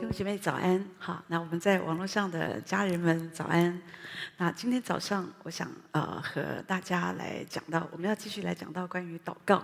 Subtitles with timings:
[0.00, 3.78] 弟兄姐妹早安，好，那我们在网络上的家人们早安。
[4.38, 9.62] 那今天早上，我想呃和大家来讲到，我们要继续来讲到关于祷告。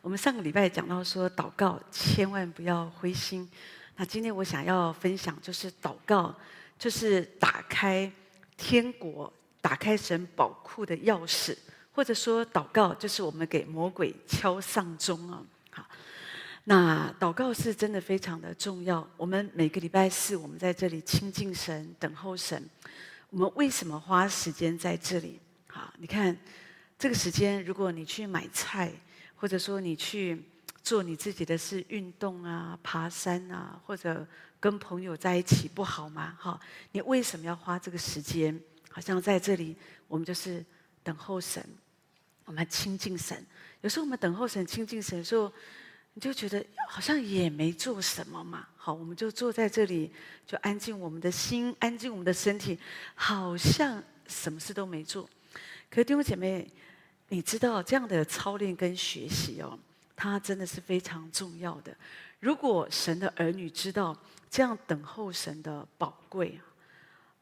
[0.00, 3.48] 我们上个礼拜讲到说，祷告千万不要灰心。
[3.94, 6.34] 那今天我想要分享，就是祷告
[6.76, 8.10] 就是打开
[8.56, 11.56] 天国、打开神宝库的钥匙，
[11.92, 15.40] 或者说祷告就是我们给魔鬼敲丧钟啊。
[15.70, 15.86] 好。
[16.68, 19.08] 那祷告是真的非常的重要。
[19.16, 22.60] 我们每个礼拜四，我们在这里亲近神、等候神。
[23.30, 25.38] 我们为什么花时间在这里？
[25.68, 26.36] 好，你看
[26.98, 28.92] 这个时间，如果你去买菜，
[29.36, 30.42] 或者说你去
[30.82, 34.26] 做你自己的事，运动啊、爬山啊，或者
[34.58, 36.36] 跟朋友在一起，不好吗？
[36.36, 36.58] 哈，
[36.90, 38.60] 你为什么要花这个时间？
[38.90, 39.76] 好像在这里，
[40.08, 40.64] 我们就是
[41.04, 41.64] 等候神，
[42.44, 43.46] 我们亲近神。
[43.82, 45.52] 有时候我们等候神、亲近神的时候，
[46.16, 50.10] 你就觉得好像也没做什么嘛，好，我们就坐在这里，
[50.46, 52.78] 就安静我们的心，安静我们的身体，
[53.14, 55.28] 好像什么事都没做。
[55.90, 56.66] 可是弟兄姐妹，
[57.28, 59.78] 你知道这样的操练跟学习哦，
[60.16, 61.94] 它真的是非常重要的。
[62.40, 64.18] 如果神的儿女知道
[64.48, 66.58] 这样等候神的宝贵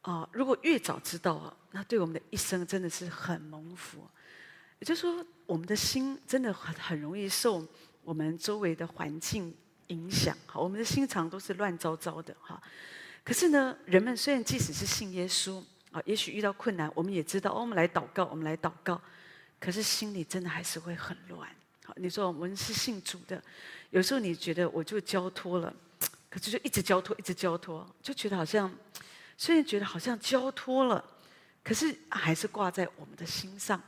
[0.01, 4.05] 啊，啊，如果越早知道啊，那对我们的一生真的是很蒙福。
[4.79, 7.65] 也就是说，我们的心真的很很容易受。
[8.05, 9.51] 我们周围的环境
[9.87, 12.61] 影响，好，我们的心肠都是乱糟糟的，哈。
[13.23, 15.61] 可是呢，人们虽然即使是信耶稣，
[15.91, 19.01] 啊，也许遇到困难，我们也知道，哦，我们来祷告，我们来祷告。
[19.59, 21.49] 可是心里真的还是会很乱。
[21.83, 23.41] 好，你说我们是信主的，
[23.89, 25.73] 有时候你觉得我就交托了，
[26.29, 28.71] 可是就一直交托，一直交托，就觉得好像，
[29.35, 31.03] 虽然觉得好像交托了，
[31.63, 33.81] 可是还是挂在我们的心上。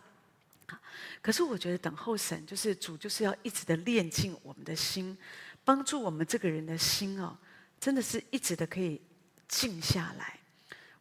[1.21, 5.17] 可是我觉得等候神，就是主，就是要一直的炼净我们的心，
[5.63, 7.37] 帮助我们这个人的心哦，
[7.79, 9.01] 真的是一直的可以
[9.47, 10.39] 静下来。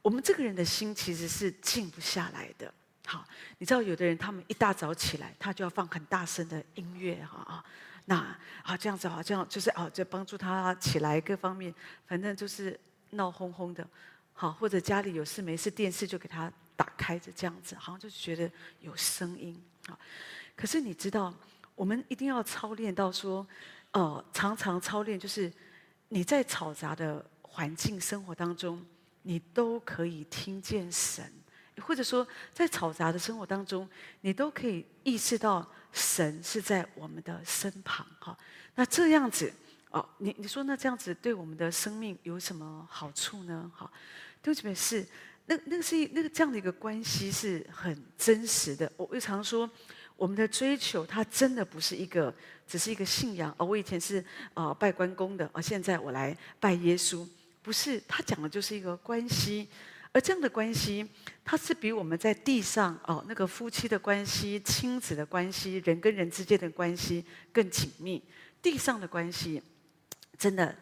[0.03, 2.73] 我们这个人的心其实是静不下来的。
[3.07, 3.27] 好，
[3.59, 7.65] 你知道有的人他们一大早起来，他就要放很大声的音乐哈啊，
[8.05, 11.75] 那啊这样子好像就是啊，就帮助他起来各方面，
[12.07, 12.79] 反正就是
[13.11, 13.87] 闹哄哄的。
[14.33, 16.53] 好，或者家里有事没事，电视就给他。
[16.77, 18.51] 打开着这样子，好像就是觉得
[18.81, 19.99] 有声音啊。
[20.55, 21.35] 可是你知道，
[21.75, 23.47] 我们一定要操练到说，
[23.93, 25.51] 呃，常常操练，就是
[26.09, 28.85] 你在嘈杂的环境生活当中，
[29.23, 31.33] 你都可以听见神，
[31.81, 33.89] 或者说在嘈杂的生活当中，
[34.21, 38.07] 你都可以意识到神是在我们的身旁。
[38.19, 38.37] 哈，
[38.75, 39.53] 那这样子
[39.91, 43.71] 哦，你你说那这样子对我们的生命有什么好处呢？
[43.75, 43.91] 哈，
[44.43, 45.07] 对不起，是。
[45.47, 48.91] 那那个是那个这样的一个关系是很真实的。
[48.97, 49.71] 我我常说，
[50.17, 52.35] 我们的追求它真的不是一个，
[52.67, 53.55] 只是一个信仰。
[53.57, 54.25] 而我以前是
[54.55, 57.27] 啊拜关公的，而现在我来拜耶稣，
[57.63, 58.03] 不是。
[58.09, 59.69] 他讲的就是一个关系，
[60.13, 61.09] 而这样的关系，
[61.45, 68.23] 它是比我们在地上哦那个夫妻的关系、亲子的关系、人跟人之间的关系更紧密。
[68.61, 69.63] 地上的关系，
[70.37, 70.75] 真的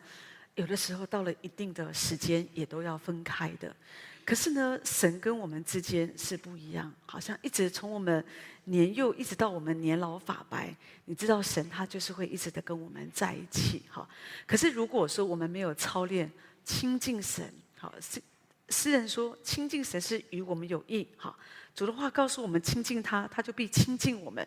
[0.55, 3.77] 有的时候到了一定的时间，也都要分开的。
[4.25, 8.25] 可是呢，神跟我们之间是不一样，好像一直从我们
[8.65, 10.75] 年幼一直到我们年老发白，
[11.05, 14.09] 你知道神他就是会一直的跟我们在一起，哈。
[14.47, 16.33] 可是如果说我们没有操练
[16.65, 18.23] 亲近神，好，诗
[18.71, 21.37] 诗人说亲近神是与我们有益，哈。
[21.75, 24.47] 主的话告诉我们亲近他，他就必亲近我们。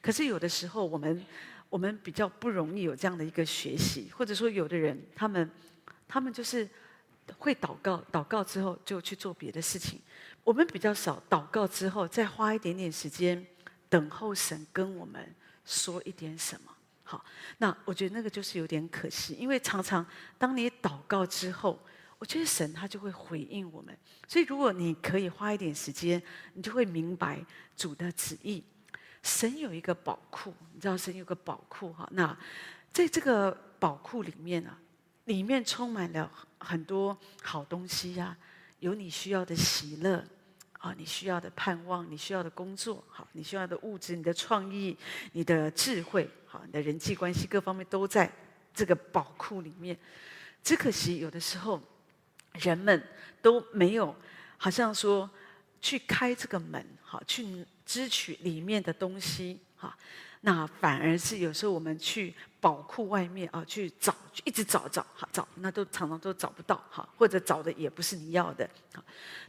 [0.00, 1.26] 可是有的时候我们
[1.68, 5.50] 我们比较不容易有这样的一个学习，或者说有的人他们
[6.06, 6.68] 他们就是。
[7.36, 10.00] 会祷告，祷告之后就去做别的事情。
[10.44, 13.46] 我们比较少祷告之后，再花一点点时间
[13.88, 15.34] 等候神跟我们
[15.64, 16.72] 说一点什么。
[17.02, 17.24] 好，
[17.58, 20.04] 那我觉得那个就是有点可惜，因为常常
[20.38, 21.78] 当你祷告之后，
[22.18, 23.96] 我觉得神他就会回应我们。
[24.26, 26.22] 所以如果你可以花一点时间，
[26.54, 27.44] 你就会明白
[27.76, 28.62] 主的旨意。
[29.22, 32.08] 神有一个宝库，你知道神有个宝库哈？
[32.12, 32.36] 那
[32.92, 34.78] 在这个宝库里面呢、啊？
[35.24, 38.36] 里面充满了很多好东西呀、
[38.80, 40.24] 有你需要的喜乐，
[40.72, 44.96] 啊，你需要的盼望，你需要的工作，好，你需要的物质，你的创意，
[45.32, 48.30] 你的智慧，好，你的人际关系，各方面都在
[48.74, 49.98] 这个宝库里面。
[50.62, 51.80] 只可惜有的时候，
[52.54, 53.02] 人们
[53.40, 54.14] 都没有，
[54.56, 55.28] 好像说
[55.80, 59.96] 去开这个门，好，去支取里面的东西，哈。
[60.42, 64.14] 那反而是有时候我们去宝库外面啊，去找，
[64.44, 68.68] 一直找找哈找，那都常常都找不到哈，或者找的也不是你要的，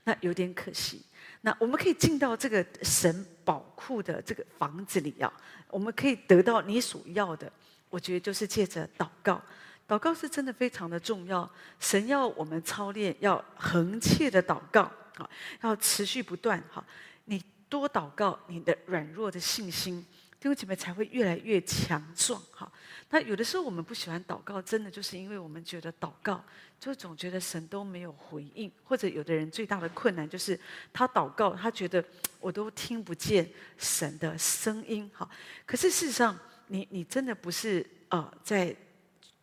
[0.03, 1.01] 那有点可惜。
[1.41, 5.31] 那我们可以进到这个神宝库的这个房子里啊，
[5.69, 7.51] 我们可以得到你所要的。
[7.89, 9.41] 我觉得就是借着祷告，
[9.88, 11.50] 祷告是真的非常的重要。
[11.80, 15.30] 神要我们操练，要恒切的祷告，好，
[15.62, 16.83] 要持续不断，哈。
[17.25, 20.06] 你多祷告，你的软弱的信心，
[20.39, 22.71] 弟兄姐妹才会越来越强壮，哈。
[23.09, 26.41] 那有的时候我们不喜欢祷告，真的就是因为我们觉得祷告，
[26.80, 30.57] 就总觉得神都没有回应，或者有的人最大的困难就是
[30.94, 32.03] 他祷告，他觉得
[32.39, 35.30] 我都听不见神的声音，哈。
[35.65, 38.74] 可是事实上，你你真的不是呃在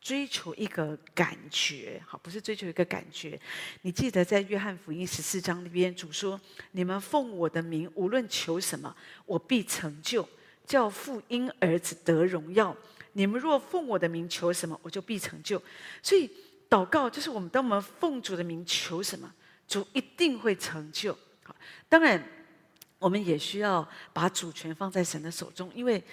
[0.00, 3.38] 追求一个感觉，好，不是追求一个感觉。
[3.82, 6.40] 你记得在约翰福音十四章里边，主说
[6.70, 8.96] ：“你们奉我的名，无论求什么，
[9.26, 10.26] 我必成就，
[10.66, 12.76] 叫父因儿子得荣耀。”
[13.14, 15.62] 你们若奉我的名求什么，我就必成就。
[16.02, 16.30] 所以
[16.68, 19.32] 祷告就是我们当我们奉主的名求什么，
[19.66, 21.16] 主一定会成就。
[21.42, 21.56] 好，
[21.88, 22.22] 当然
[22.98, 26.04] 我们也需要把主权放在神的手中，因为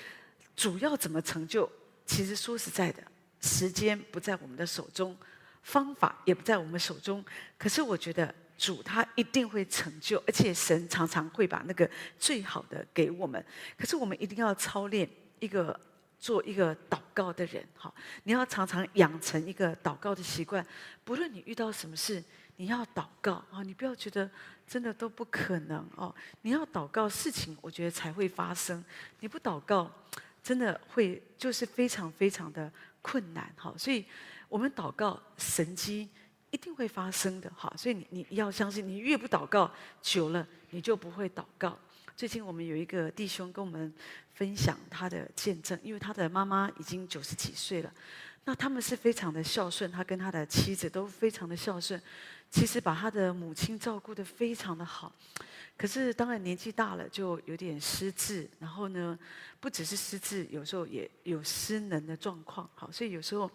[0.55, 1.69] 主要怎么成就，
[2.05, 3.03] 其实说实在的，
[3.41, 5.13] 时间不在我们的手中，
[5.61, 7.21] 方法也不在我们手中。
[7.57, 8.33] 可是我觉得
[8.63, 13.43] 主他一定会成就，而且神常常会把那个最好的给我们。
[13.77, 15.77] 可是我们一定要操练一个。
[16.23, 17.93] 做一个祷告的人，好，
[18.23, 20.65] 你要常常养成一个祷告的习惯。
[21.03, 22.23] 不论你遇到什么事，
[22.55, 23.61] 你要祷告啊！
[23.61, 24.31] 你不要觉得
[24.65, 26.15] 真的都不可能哦。
[26.43, 28.81] 你要祷告，事情我觉得才会发生。
[29.19, 29.91] 你不祷告，
[30.41, 32.71] 真的会就是非常非常的
[33.01, 33.53] 困难。
[33.57, 34.05] 哈，所以
[34.47, 36.07] 我们祷告，神迹
[36.53, 37.51] 一定会发生的。
[37.57, 39.69] 哈，所以你你要相信，你越不祷告，
[40.03, 41.75] 久了你就不会祷告。
[42.15, 43.91] 最近我们有一个弟兄跟我们
[44.35, 47.91] 分享他的见证，因为他的妈妈已经九十几岁了，
[48.45, 52.01] 那他们是非常的孝顺，他跟他的妻子都非常的孝顺，
[52.49, 55.13] 其实把他的母亲照顾得非常的好，
[55.77, 59.17] 可是当然年纪大了就有点失智，然后呢，
[59.59, 63.49] 不只是失智，有时候也有失能的状况，好，所以有时候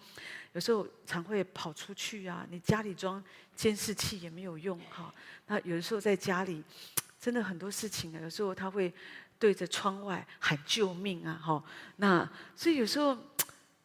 [0.52, 3.22] 有时候常会跑出去啊，你家里装
[3.54, 5.12] 监视器也没有用，哈，
[5.46, 6.62] 那有的时候在家里。
[7.20, 8.94] 真的很多事情啊，有时候他会
[9.40, 11.60] 对着窗外喊救命啊，哈。
[11.96, 13.18] 那所以有时候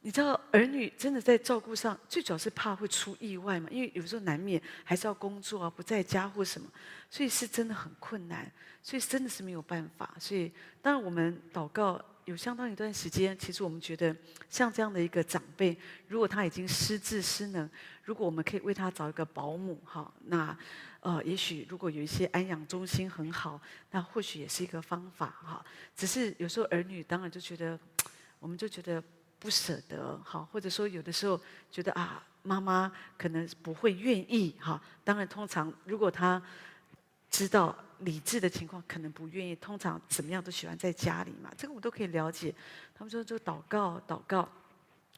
[0.03, 6.67] 你知道，儿女真的在照顾上，最主要是怕会出意外嘛，因为有时候难免还是要工作啊，不在家或什么，
[7.09, 8.51] 所以是真的很困难，
[8.81, 10.13] 所以真的是没有办法。
[10.19, 10.51] 所以
[10.81, 14.15] 当然我们祷告有相当一段时间，其实我们觉得
[14.49, 15.77] 像这样的一个长辈，
[16.07, 17.69] 如果他已经失智失能，
[18.03, 20.57] 如果我们可以为他找一个保姆，哈，那。
[20.99, 23.59] 呃，也许如果有一些安养中心很好，
[23.91, 25.65] 那或许也是一个方法哈。
[25.93, 27.77] 只是有时候儿女当然就觉得，
[28.39, 29.03] 我们就觉得
[29.43, 31.37] 不舍得哈，或者说有的时候
[31.69, 34.81] 觉得啊，妈妈可能不会愿意哈。
[35.03, 36.41] 当然，通常如果他
[37.29, 39.53] 知道理智的情况，可能不愿意。
[39.57, 42.55] 通常怎么样都喜欢在家里嘛，这个我都可以了解。
[42.95, 44.47] 他们说就祷告，祷告。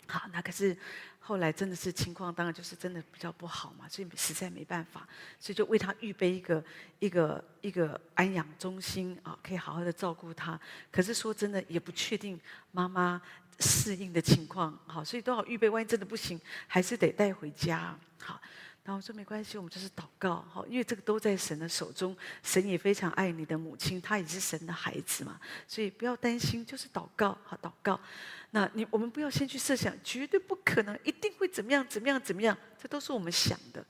[0.07, 0.75] 好，那可是
[1.19, 5.07] 后来真的是情况，当然就是真的比较不好嘛，所以实在没办法，
[5.39, 6.63] 所以就为他预备一个
[6.99, 10.59] 一个一个安养中心啊，可以好好的照顾他。
[10.91, 12.39] 可是说真的，也不确定
[12.71, 13.21] 妈妈
[13.59, 17.97] 适应的情况，好，所以都要预备，万一真的不行，还是得带回家。
[18.19, 18.39] 好，
[18.85, 27.99] 然后我说没关系，我们就是祷告，好，因为这个都在神的手中，神也非常爱你的母亲，她也是神的孩子嘛，所以不要担心，就是祷告，好，祷告。
[28.51, 33.83] 那你我们不要先去设想，绝对不可能，一定会怎么样怎么样怎么样，这都是我们想的。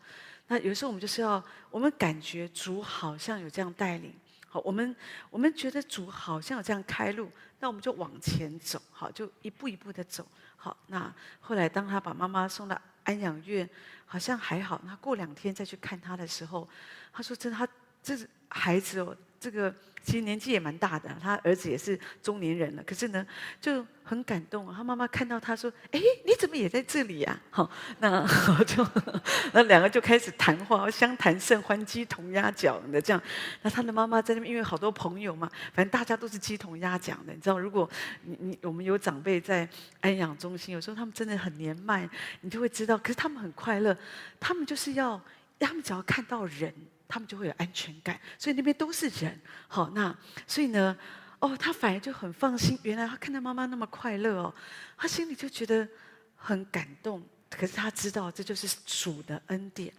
[0.48, 4.14] 那有时候我们就是要，我们感觉主好像有这样带领，
[4.48, 4.96] 好，我们
[5.30, 10.26] 我们觉得主好像有这样开路，那我们就往前走，好，就一步一步的走，
[10.56, 10.78] 好。
[10.88, 13.68] 那后来当他把妈妈送到安养院，
[14.06, 14.80] 好像还好。
[14.86, 16.68] 那过两天再去看他的时候，
[17.12, 17.68] 他说：“真的，他
[18.04, 18.16] 这
[18.50, 19.74] 孩子哦。”这个
[20.06, 22.84] 其实年纪也蛮大的，他儿子也是中年人了。
[22.84, 23.26] 可是呢，
[23.60, 24.72] 就很感动。
[24.72, 27.68] 他妈妈看到他说：“哎，你怎么也在这里呀？”好，
[28.00, 28.24] 那
[28.66, 28.88] 就
[29.52, 33.20] 那两个就开始谈话，相谈甚欢，鸡同鸭讲的这样。
[33.64, 37.34] 那他的妈妈在那边，因为好多朋友嘛，反正大家都是鸡同鸭讲的。
[37.34, 37.90] 你知道，如果
[38.22, 39.68] 你你我们有长辈在
[40.02, 42.08] 安养中心，有时候他们真的很年迈，
[42.42, 42.96] 你就会知道。
[42.96, 43.98] 可是他们很快乐，
[44.40, 45.20] 他们就是要，
[45.60, 46.72] 他们只要看到人。
[47.08, 49.40] 他们就会有安全感，所以那边都是人。
[49.68, 50.16] 好，那
[50.48, 50.98] 所以呢，
[51.40, 52.78] 哦，他反而就很放心。
[52.84, 54.54] 原来他看到妈妈那么快乐哦，
[54.98, 55.88] 他心里就觉得
[56.36, 57.24] 很感动。
[57.50, 59.94] 可是他知道这就是主的恩典。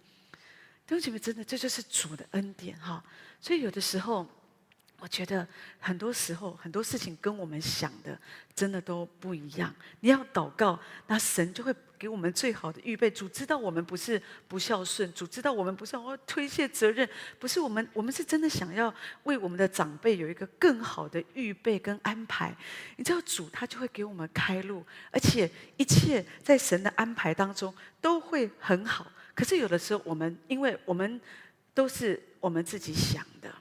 [0.85, 3.03] 弟兄姐妹，真的这就是主的恩典哈。
[3.41, 4.27] 所以有的时候
[4.99, 5.47] 我觉得
[5.79, 8.19] 很多时候很多事情跟我们想的
[8.55, 9.73] 真的都不一样。
[10.01, 13.09] 你要祷告，那神就会给我们最好的预备。
[13.09, 17.07] 主知道我们不是不孝顺，主知道我们不是要推卸责任，
[17.39, 22.55] 不是我们，我们是真的想要为我们的长辈有一个更好的预备跟安排。
[22.95, 29.11] 你知道主他就会给我们开路，而且一切在神的安排当中都会很好。
[29.33, 31.19] 可是有的时候我们，因为我们
[31.73, 33.53] 都是我们自己想的。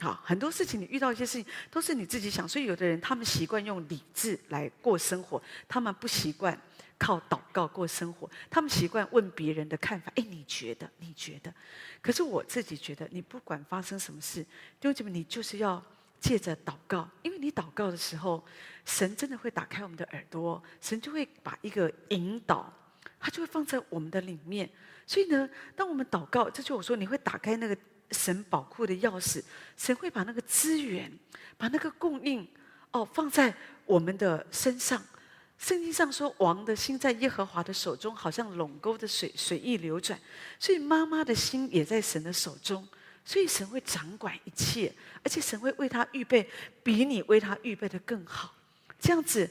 [0.00, 6.58] 好，很多事情你遇到一些事情都是你自己想，所以有的人他们习惯用理智来过生活，他们不习惯
[6.96, 10.10] 靠祷告过生活，他们习惯问别人的看法。
[10.16, 10.90] 哎，你觉得？
[11.00, 11.52] 你觉得？
[12.00, 15.82] 可是我自己觉得，你不管发生什么事，弟兄姐妹，你就是要
[16.18, 18.42] 借着祷告，因为你祷告的时候，
[18.86, 22.72] 神真的会打开我们的耳朵，神就会把一个引导，
[23.18, 24.70] 他就会放在我们的里面。
[25.06, 27.76] 所以呢，当我们祷告，这就我说，你会打开那个。
[28.10, 29.42] 神宝库的钥匙，
[29.76, 31.10] 神会把那个资源，
[31.56, 32.46] 把那个供应，
[32.90, 33.54] 哦，放在
[33.86, 35.02] 我们的身上。
[35.58, 40.18] 圣经上说，王的心在耶和华的手中，好像陇沟的水，随意流转。
[40.58, 42.88] 所以妈妈的心也在神的手中，
[43.26, 44.90] 所以神会掌管一切，
[45.22, 46.48] 而且神会为他预备
[46.82, 48.54] 比你为他预备的更好。
[48.98, 49.50] 这样子，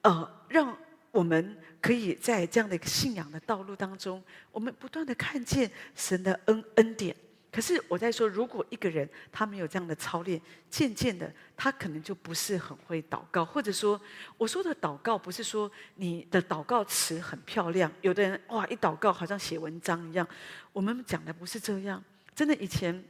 [0.00, 0.74] 呃，让
[1.10, 7.14] 我们可以在这样的一个信仰的道路当中，我们不断的看见神的恩恩典。
[7.52, 10.40] 可是我在说，如果一个人他没有这样的操练，
[10.70, 14.00] 渐渐的他可能就不是很会祷告，或者说
[14.38, 20.26] 我说的祷告不是说你的祷告词很漂亮，有的人哇一祷告好像写文章一样，
[20.72, 22.02] 我们讲的不是这样。
[22.34, 23.04] 真的以前，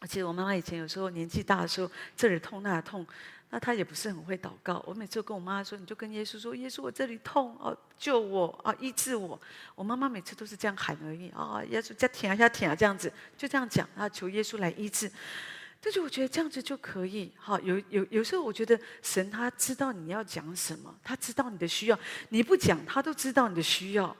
[0.00, 3.06] 我记得我妈妈以前有时候年纪大的时候，这里痛那里痛。
[3.50, 4.82] 那他也不是很会祷告。
[4.86, 9.40] 我每次跟我妈妈说：“你就跟耶稣说，耶稣我这里痛哦，救我啊，医治我。”
[9.76, 15.10] 我妈妈每次都是这样喊而已啊，耶稣再舔一下舔啊，这样子就这样讲，啊求耶稣来医治。
[15.80, 17.32] 但是我觉得这样子就可以。
[17.38, 21.98] 哈，有有有时候我觉得神他知道你要讲什么，他知道你的需要，
[22.30, 24.16] 你不讲他都知道你的需要。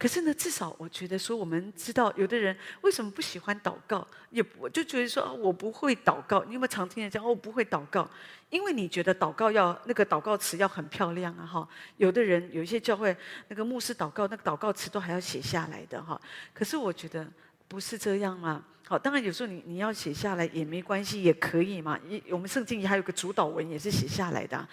[0.00, 6.42] 可是呢，至少我觉得说，我们知道有的人为什么不喜欢祷告，也我就觉得说，我不会祷告。
[6.44, 8.08] 你有没有常听人讲，我不会祷告？
[8.48, 11.68] 因为你觉得祷告要那个祷告词要很漂亮啊，哈。
[11.98, 13.14] 有的人有一些教会
[13.48, 16.18] 那个牧师祷告，那个祷告词都还要写下来的哈。
[16.54, 17.30] 可是我觉得
[17.68, 18.64] 不是这样嘛。
[18.86, 22.00] 好，当然有时候你你要写下来也没关系，也可以嘛。
[22.08, 24.66] 一我们圣经里还有个主祷文也是写下来的。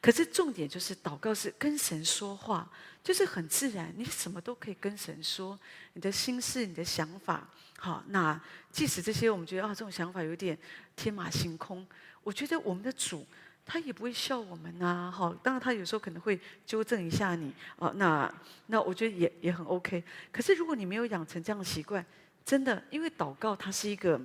[0.00, 2.70] 可是重点就是祷告是跟神说话。
[3.02, 5.58] 就是很自然，你什么都可以跟神说，
[5.94, 7.48] 你的心事、你的想法。
[7.78, 8.38] 好，那
[8.72, 10.58] 即使这些我们觉得啊，这种想法有点
[10.96, 11.86] 天马行空，
[12.22, 13.24] 我觉得我们的主
[13.64, 15.12] 他也不会笑我们呐。
[15.14, 17.54] 好，当然他有时候可能会纠正一下你。
[17.76, 18.32] 哦，那
[18.66, 20.02] 那我觉得也也很 OK。
[20.32, 22.04] 可是如果你没有养成这样的习惯，
[22.44, 24.20] 真的，因为祷告它是一个，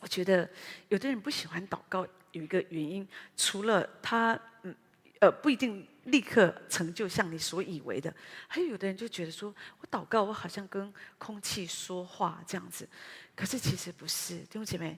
[0.00, 0.48] 我觉得
[0.88, 4.74] 有的人不喜欢祷告，有一个原因，除了他嗯
[5.20, 5.86] 呃不一定。
[6.06, 8.14] 立刻成就像你所以为的，
[8.46, 12.88] 还有有的人就觉得说，我祷告，我好像跟空气说话这样子，
[13.34, 14.96] 可是其实不是，弟兄姐妹，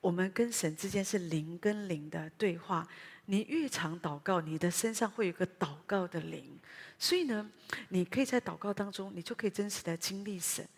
[0.00, 2.84] 我们跟神之间是灵跟灵的对话。
[3.26, 6.58] 你越常祷告，你的身上会有个祷告的灵，
[6.98, 7.48] 所以呢，
[7.90, 10.68] 你可以在祷告当中，你就可以真实的经历神。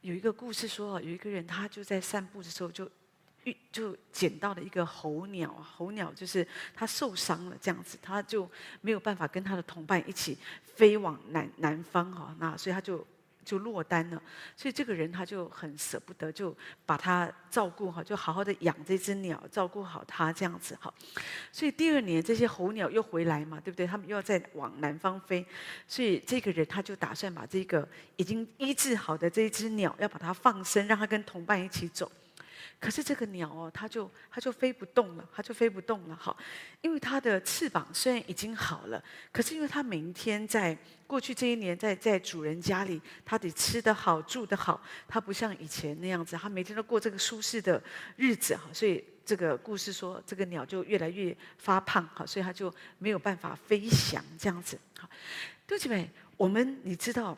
[0.00, 2.90] 有一个故事说，有一个人他就在散步的时候就。
[3.70, 8.48] 就捡到了一个候鸟，候鸟就是他受伤了，这样子他就
[8.80, 13.06] 没有办法跟他的同伴一起飞往南南方哈，那所以他就
[13.44, 14.22] 就落单了。
[14.54, 20.92] 所以这个人他就很舍不得，就把他照顾好，就好好的养这只鸟，照顾好它这样子哈。
[21.50, 23.86] 所以第二年这些候鸟又回来嘛，对不对？
[23.86, 25.44] 他们又要再往南方飞，
[25.86, 32.10] 所以这个人他就打算把这个已经医治好的这一只鸟，要把它放生，让它跟同伴一起走。
[32.80, 36.36] 可是这个鸟哦，它就它就飞不动了，它就飞不动了哈，
[36.80, 47.82] 因为它的翅膀虽然已经好了，可是因为它每天在过去这一年在在主人家里，它得吃得好，住得好，它不像以前那样子，它每天都过这个舒适的
[48.14, 55.10] 日子哈，所以这个故事说这个鸟就越来越发胖哈，所以它就没有办法飞翔这样子哈。
[55.66, 57.36] 对不起，我们你知道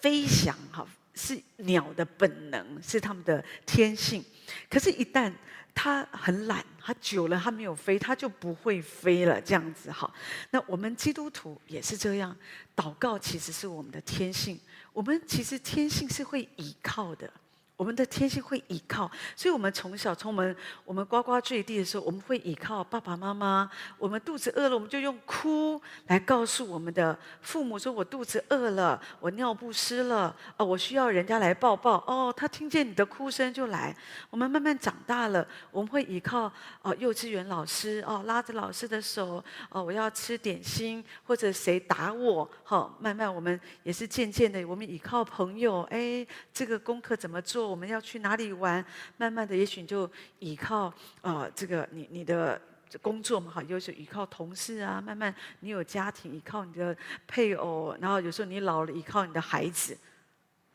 [0.00, 0.86] 飞翔哈。
[1.16, 4.24] 是鸟的本能，是它们的天性。
[4.70, 5.32] 可是，一旦
[5.74, 9.40] 它很懒，它久了它没有飞，它就不会飞了。
[9.40, 10.08] 这样子哈，
[10.50, 12.36] 那我们基督徒也是这样。
[12.76, 14.60] 祷告其实是我们的天性，
[14.92, 17.28] 我们其实天性是会倚靠的。
[17.76, 23.70] 我们的天性会倚靠，所以我们从小从我们我们呱呱坠地的时候，我们会倚靠爸爸妈妈。
[23.98, 33.94] 我们肚子饿了，我们就用哭来告诉我们的父母说：“我肚子饿了，我尿不湿了，哦，我需要人家来抱抱。”哦，他听见你的哭声就来。
[34.30, 47.65] 我们慢慢长大了，我们会倚靠哦，幼稚园老师哦，拉着老师的手哦，我要吃点心，或者谁打我，好，慢慢我们也是渐渐的，我们倚靠朋友，哎，这个功课怎么做？
[47.66, 48.84] 我们要去哪里玩？
[49.16, 50.86] 慢慢的，也许你就依靠
[51.20, 52.60] 啊、呃，这个你你的
[53.02, 55.00] 工作嘛，哈，有时候依靠同事啊。
[55.00, 56.96] 慢慢，你有家庭，依靠你的
[57.26, 59.96] 配偶，然后有时候你老了，依靠你的孩子，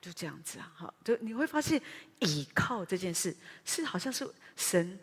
[0.01, 1.81] 就这样子啊，哈，就你会发现，
[2.19, 4.99] 依靠这件事是好像是神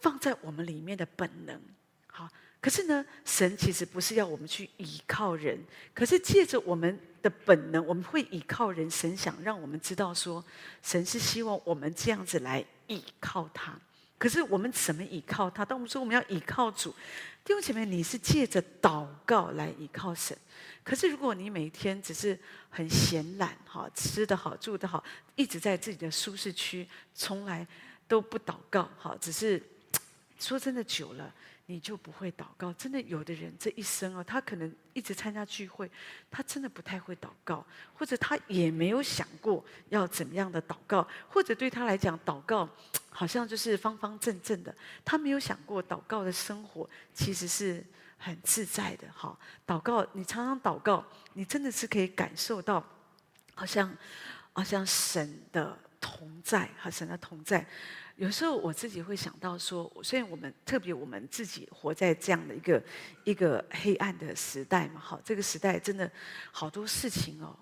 [0.00, 1.60] 放在我们里面的本能，
[2.06, 2.28] 好。
[2.60, 5.56] 可是呢，神其实不是要我们去依靠人，
[5.94, 8.90] 可是借着我们的本能，我们会依靠人。
[8.90, 10.44] 神想让我们知道说，
[10.82, 13.78] 神是希望我们这样子来依靠他。
[14.18, 15.64] 可是我们怎么依靠他？
[15.64, 16.90] 当我们说我们要依靠主，
[17.44, 20.36] 弟兄姐妹，你是借着祷告来依靠神。
[20.82, 22.36] 可是如果你每天只是
[22.68, 25.04] 很闲懒，哈，吃得好，住得好，
[25.36, 27.64] 一直在自己的舒适区，从来
[28.08, 29.62] 都不祷告，哈，只是
[30.40, 31.32] 说真的久了。
[31.70, 32.72] 你就不会祷告。
[32.72, 35.90] 真的，有的人这一生哦，他可能一直参加聚会，
[36.30, 42.66] 他真的不太会祷告，或者他也没有想过要怎么样的祷告，或者对他来讲，祷告
[43.10, 47.84] 好像就是方方正正的，他没有想过祷告的生活其实是
[48.16, 49.06] 很自在的。
[49.12, 52.82] 哈，祷告，你常常祷告，你真的是可以感受到，
[53.54, 53.94] 好像
[54.54, 57.66] 好像神的同在和神的同在。
[58.18, 62.82] 有时候我自己会想到说，虽然我们特别我们自己活在这样的一个
[63.22, 66.10] 一个黑暗的时代嘛，哈，这个时代真的
[66.50, 67.56] 好多事情哦，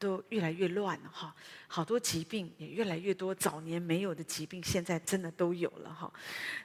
[0.00, 1.32] 都越来越乱了哈，
[1.68, 6.12] 好多疾病也越来越多，早年没有的疾病现在真的都有了哈。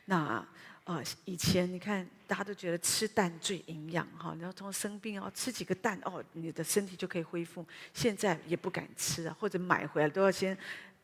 [0.06, 0.44] 那
[0.86, 10.58] 呃，以前你看大家都觉得吃蛋最营养哈，你要从生病哦，吃几个蛋哦，你的身体就可以恢复，现在也不敢吃啊，或者买回来都要先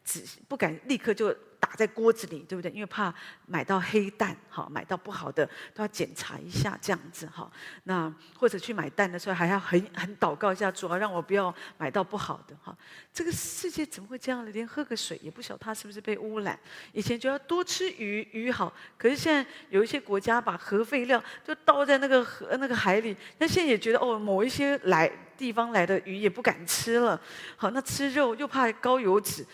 [0.04, 1.32] 只不敢立刻就。
[1.72, 2.70] 打在锅子里，对不对？
[2.72, 3.14] 因为怕
[3.48, 7.50] 买到黑蛋，哈，买到不好的都要检查一下，这样子哈。
[7.86, 12.78] 那或者去买蛋的时候，还要很很祷告一下，主要让我不要买到不好的哈。
[13.14, 14.52] 这个世界怎么会这样呢？
[14.52, 16.60] 连喝个水也不晓得它是不是被污染。
[16.92, 27.22] 以前就要多吃鱼，鱼好，可是现在有一些国家把核废料就倒在那个河那个海里，那现在也觉得哦，某一些来地方来的鱼也不敢吃了。
[27.56, 29.48] 好，那吃肉又怕高油脂。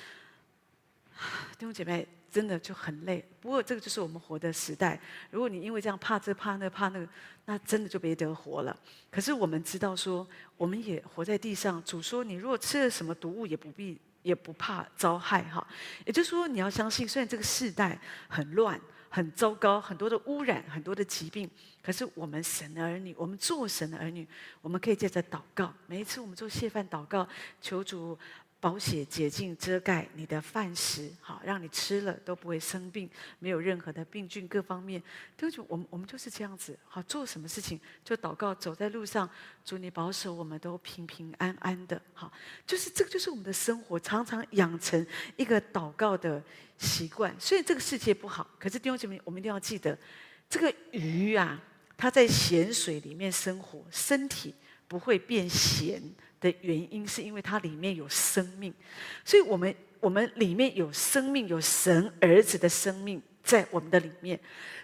[1.57, 3.23] 弟兄姐妹，真的就很累。
[3.39, 4.99] 不过这个就是我们活的时代。
[5.31, 7.07] 如果你因为这样怕这怕那怕那个，
[7.45, 8.77] 那真的就没得活了。
[9.09, 11.81] 可是我们知道说，我们也活在地上。
[11.83, 15.65] 主说，你如果吃了什么毒物，也不必也不怕遭害哈。
[16.05, 21.49] 也就是说，你要相信，虽然这个世代很乱、很糟糕，很多的污染、很多的疾病，
[21.81, 24.27] 可是我们神的儿女，我们做神的儿女，
[24.61, 25.73] 我们可以借着祷告。
[25.85, 27.27] 每一次我们做谢饭祷告，
[27.61, 28.17] 求主。
[28.59, 35.01] 保血洁净遮盖你的饭食，好，让你吃了都不会生病，没有任何的病菌，各方面
[35.37, 39.29] 都就我们我们就是这样子，好，做什么事情就祷告，走在路上，
[39.63, 42.33] 祝你保守我们都平平安安的，好，
[42.65, 46.43] 就是这个就是我们的生活，常常养成一个祷告的
[46.79, 47.35] 习惯。
[47.39, 49.95] 虽然这个世界不好，可是弟兄姐妹，我们一定要记得，
[50.49, 51.61] 这个鱼啊，
[51.95, 54.55] 它在咸水里面生活，身体
[54.87, 56.01] 不会变咸。
[56.39, 58.73] 的原因是因为它里面有生命，
[59.25, 64.39] 所以我们我们里面有生命，有神儿子的生命在我们的里面。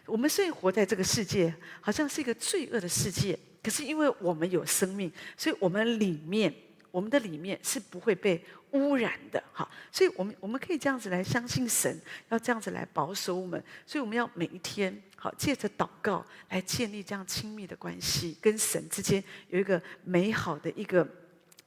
[0.05, 6.53] 我们虽然活在这个世界，好像是一个罪恶的世界，可是因为我们有生命，所以我们里面，
[6.91, 9.41] 我们的里面是不会被污染的。
[9.53, 13.63] 好，所以我们我们可以这样子来相信神，要这样子来保守我们。
[13.85, 21.07] 所以我们要每一天好借着祷告来建立这样亲密的关系，跟神之间有一个美好的一个。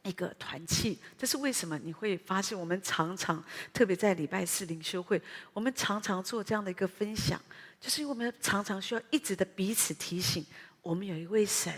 [0.07, 1.77] 一个团契，这是为什么？
[1.79, 3.43] 你会发现，我们常常，
[3.73, 5.21] 特别在礼拜四灵修会，
[5.53, 7.41] 我们常常做这样的一个分享，
[7.81, 10.47] 就是因为我们常常需要一直的彼此提醒，
[10.81, 11.73] 我们有一位神，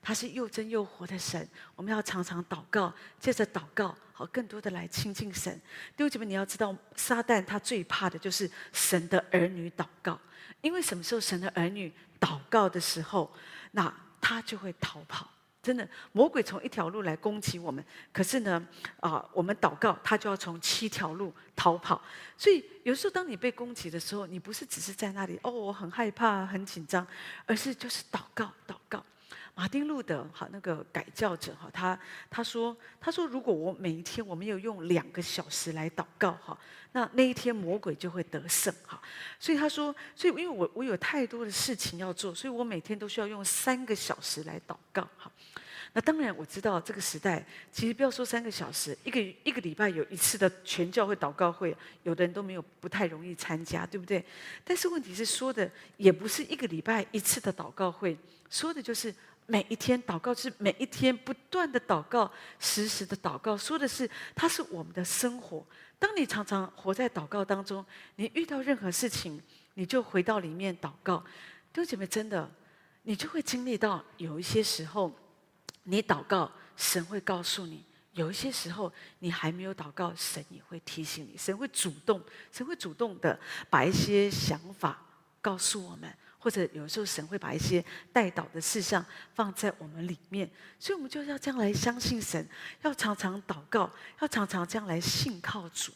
[0.00, 5.54] 他是又真又活的神，我们要常常祷告，接着祷告，好，更多的来亲近神。
[5.96, 10.18] 弟兄姐妹，你要知道，撒旦他最怕的就是神的儿女祷告，
[10.62, 13.30] 因为什么时候神的儿女祷告的时候，
[13.72, 15.28] 那他就会逃跑。
[15.64, 18.64] 真的，魔鬼从一条路来攻击我们，可是呢，
[19.00, 22.00] 啊、我们祷告，他就要从七条路逃跑。
[22.36, 27.06] 所以有时候，当你被攻击的时候，你不是只是在那里哦，我很害怕、很紧张，
[27.46, 29.02] 而是就是祷告，祷告。
[29.56, 31.96] 马丁路德哈那个改教者哈，他
[32.28, 36.58] 他说他说如果我每一天我没有用两个小时来祷告哈，
[36.90, 39.00] 那那一天魔鬼就会得胜哈。
[39.38, 45.30] 所以他说，所以因为我我有太多的事情要做，所以我每天都需要用三个小时来祷告哈。
[45.92, 54.24] 那当然我知道这个时代其实不要说三个小时，一个一个礼拜有一次的全教会祷告会，有的人都没有不太容易参加，对不对？
[54.64, 58.18] 但是问题是说的也不是一个礼拜一次的祷告会，
[58.50, 59.14] 说的就是。
[59.46, 65.64] 每一天祷告是每一天不断的祷告，时时的祷告，说的是它是我们的生活。
[65.98, 67.84] 当你常常活在祷告当中，
[68.16, 69.40] 你遇到任何事情，
[69.74, 71.18] 你就回到里面祷告。
[71.72, 72.50] 弟兄姐妹，真的，
[73.02, 75.12] 你就会经历到有一些时候，
[75.82, 81.36] 你祷告，神会告诉你；有一些时候，你还没有祷告，神也会提醒你。
[81.36, 85.02] 神会主动，神会主动的把一些想法
[85.42, 86.10] 告诉我们。
[86.44, 89.02] 或者有时候神会把一些代祷的事项
[89.34, 90.46] 放在我们里面，
[90.78, 92.46] 所以我们就要这样来相信神，
[92.82, 95.90] 要常常祷告，要常常这样来信靠主。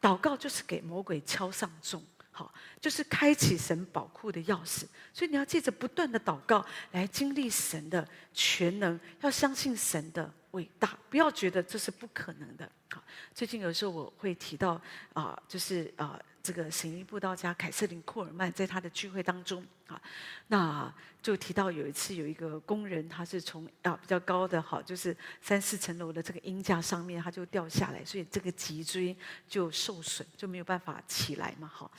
[0.00, 2.50] 祷告就是给魔鬼敲上钟，好，
[2.80, 4.86] 就是开启神宝库的钥匙。
[5.12, 12.66] 所以你要借着不断的祷告来经历神的全能，要相信神的伟大，不要觉得这是不可能的。
[12.90, 14.80] 好，最近有时候我会提到
[15.12, 16.18] 啊，就是啊。
[16.42, 20.00] 这个神医布道家凯瑟琳库尔曼在他的聚会当中啊，
[20.48, 31.68] 那就提到有一次有一个工人，他是从啊比较高的哈，就是三四层楼的这个鹰架上面，他就掉下来，所以这个脊椎就受损，就没有办法起来嘛。
[31.68, 31.90] 哈，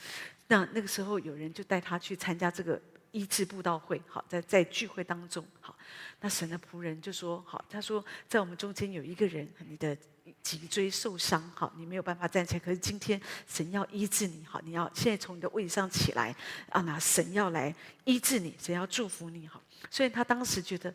[0.48, 2.80] 那那个时候有人就带他去参加这个
[3.12, 5.74] 医治布道会，好，在在聚会当中，好，
[6.20, 9.96] 那神的仆人就说，好，他说在我们中间有一个人，你的。
[10.42, 12.60] 脊椎受伤，好，你没有办法站起来。
[12.60, 16.34] 可是今天神要医治你，好，你要现在从你的位置上起来
[16.70, 16.80] 啊！
[16.80, 19.62] 那神要来医治你，神要祝福你，好。
[19.90, 20.94] 所以他当时觉得，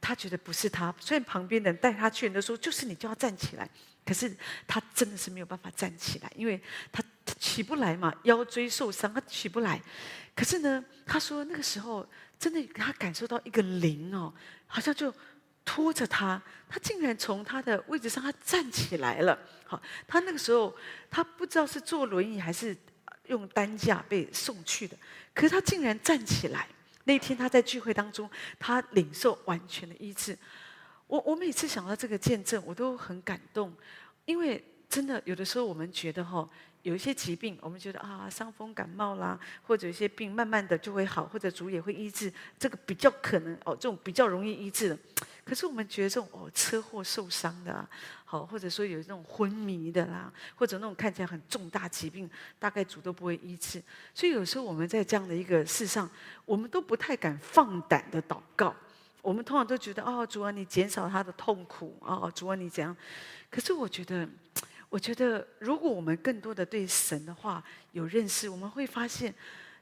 [0.00, 0.92] 他觉得不是他。
[0.98, 3.70] 虽然旁边人带他去，人都说就是你就要站起来，
[4.04, 6.60] 可是他真的是没有办法站起来，因为
[6.90, 7.00] 他
[7.38, 9.80] 起不来嘛，腰椎受伤，他起不来。
[10.34, 12.04] 可是呢，他说那个时候
[12.40, 14.34] 真的他感受到一个灵哦，
[14.66, 15.14] 好像就。
[15.64, 19.38] 拖着他，他竟然从他的位置上他站起来了。
[19.66, 20.74] 好，他那个时候
[21.10, 22.76] 他不知道是坐轮椅还是
[23.26, 24.96] 用担架被送去的，
[25.34, 26.68] 可是他竟然站起来。
[27.04, 30.36] 那天他在聚会当中，他领受完全的医治。
[31.06, 33.74] 我我每次想到这个见证，我都很感动，
[34.24, 36.48] 因为真的有的时候我们觉得哈。
[36.84, 44.98] 有一些疾病，我们觉得啊，伤风感冒啦，或者一些病，慢慢的就会好，或者主也会医治，这个比较可能哦，这种比较容易医治的。
[45.46, 47.88] 可是我们觉得这种哦，车祸受伤的啊，
[48.26, 53.82] 好，或者说有这种昏迷的啦，或者那种看起来很重大疾病，大概主都不会医治。
[54.12, 56.08] 所以有时候我们在这样的一个事上，
[56.44, 58.76] 我们都不太敢放胆的祷告。
[59.22, 62.94] 我们通常都觉得哦，主啊，你减少他的痛苦哦，主啊，你怎样？
[63.50, 64.28] 可是我觉得。
[64.94, 69.34] 我觉得，如果我们更多的对神的话有认识，我们会发现，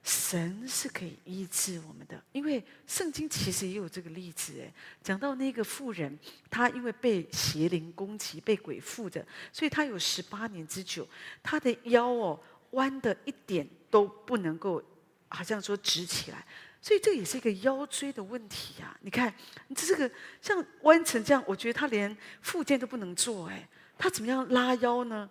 [0.03, 2.19] 神是可以医治我们的。
[2.33, 4.73] 因为圣经其实也有这个例子，哎，
[5.03, 9.23] 讲到那个妇人，她因为被邪灵攻击，被鬼附着，
[9.53, 11.07] 所以她有十八年之久，
[11.43, 14.83] 她的腰哦弯的一点都不能够，
[15.29, 16.43] 好像说直起来，
[16.81, 18.97] 所以这也是一个腰椎的问题啊。
[19.03, 19.35] 你看，
[19.69, 23.69] 你这个像弯成这样，我觉得她连复健都不能做，哎。
[24.03, 25.31] 他怎么样拉腰呢？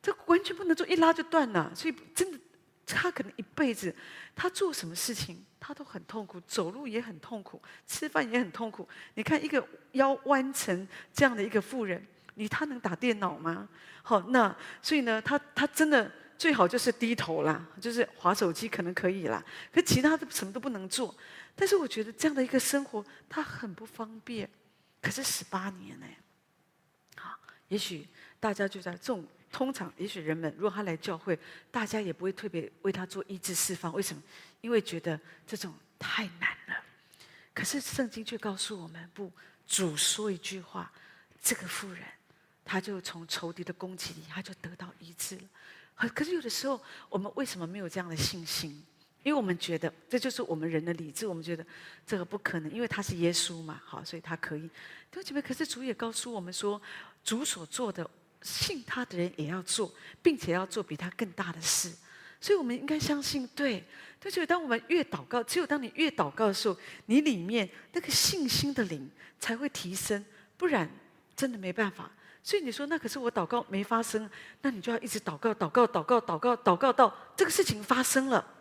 [0.00, 1.70] 这完全不能做，一拉就断了。
[1.74, 2.38] 所以真的，
[2.86, 3.94] 他可能一辈子，
[4.34, 8.88] 他做什么事情他都很痛苦，走路也很痛苦，吃饭也很痛苦。
[9.16, 12.02] 你看一个腰弯成这样的一个妇人，
[12.36, 13.68] 你他能打电脑吗？
[14.02, 21.14] 好，那所以呢，他他真的最好就是低头啦，就是滑手机可能可以啦，可其他的什么都不能做。
[21.54, 24.48] 但是我觉得这样的一个生活，他很不方便。
[25.02, 26.06] 可是十八年呢？
[27.68, 28.06] 也许
[28.38, 31.38] 大家就在这种通常，也许人们如果他来教会，
[31.70, 33.92] 大家也不会特别为他做医治释放。
[33.92, 34.22] 为什么？
[34.60, 36.84] 因为觉得这种太难了。
[37.54, 39.32] 可是圣经却告诉我们，不，
[39.66, 40.92] 主说一句话，
[41.40, 42.02] 这个妇人，
[42.64, 45.42] 他就从仇敌的攻击里，他就得到医治了。
[46.14, 48.84] 可是有的时候，我们为什么没有这样的信心？
[49.22, 51.66] 因为我们觉得这就是我们人的理智，我们觉得
[52.06, 54.60] 这个不可能，因为他是耶稣嘛，好，所以他可以。
[55.10, 56.80] 弟兄姐妹，可是主也告诉我们说，
[57.26, 58.08] 主所做的，
[58.40, 61.92] 信他的人也要做，并且要做比他更大的事。
[62.40, 63.84] 所以，我们应该相信，对。
[64.20, 69.10] 对，所以当我们越祷告，只有当你越祷告的时候，你里面那个信心的灵
[69.40, 70.24] 才会提升，
[70.56, 70.88] 不然
[71.34, 72.10] 真的没办法。
[72.42, 74.30] 所以你说，那可是我祷告没发生，
[74.62, 78.54] 那你就要一直祷告，祷告，祷告，祷告，祷告到这个事情发生了。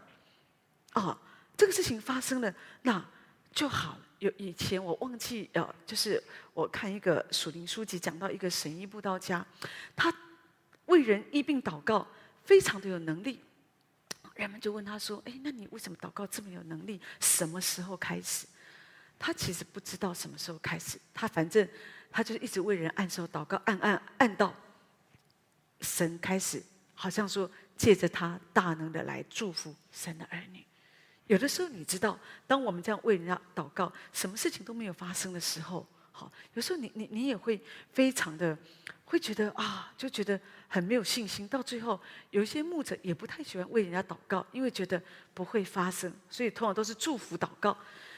[0.94, 1.18] 啊、
[1.56, 3.06] 这个事情发生了，那
[3.54, 4.05] 就好了。
[4.20, 6.22] 有以前我忘记呃，就是
[6.54, 9.46] 我看一个属灵书籍讲到一个神医布道家，
[9.96, 10.14] 他
[10.86, 12.08] 为人医病祷告
[12.44, 13.40] 非常的有能力。
[14.36, 17.00] 人们就问他说：“哎，那你为什么祷告这么有能力？
[17.22, 18.46] 什么时候开始？”
[19.18, 21.66] 他其实不知道什么时候开始，他反正
[22.12, 24.54] 他就一直为人按手祷告，按按按到
[25.80, 26.62] 神开始，
[26.94, 30.66] 好像说借着他大能的来祝福神的儿女。
[31.28, 37.60] 有的时候你知道，当我们这样为人家祷告，什么事情都没有发生的时候，好，有时候你你你也会
[37.92, 38.58] 非常的
[39.06, 41.48] 会觉得啊，就觉得很没有信心。
[41.48, 45.02] 到最后，有一些牧者也不太喜欢为人家祷告，因为觉得
[45.34, 47.76] 不会发生，所以通常都是祝福祷告。